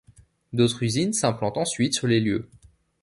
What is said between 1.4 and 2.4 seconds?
ensuite sur les